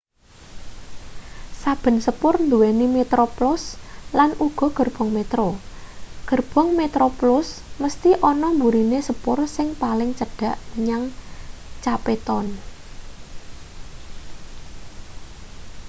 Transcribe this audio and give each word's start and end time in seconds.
saben 1.63 1.97
sepur 2.05 2.35
nduweni 2.45 2.87
metroplus 2.97 3.63
lan 4.17 4.29
uga 4.47 4.67
gerbong 4.77 5.09
metro 5.17 5.47
gerbong 6.29 6.69
metroplus 6.79 7.47
mesthi 7.81 8.11
ana 8.31 8.49
mburine 8.57 8.99
sepur 9.07 9.39
sing 9.55 9.67
paling 9.81 10.11
cedhak 10.19 10.57
menyang 10.75 11.03
cape 11.83 12.15
town 12.27 12.47